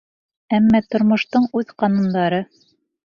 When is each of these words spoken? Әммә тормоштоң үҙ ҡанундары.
Әммә 0.57 0.79
тормоштоң 0.95 1.45
үҙ 1.61 1.75
ҡанундары. 1.83 2.41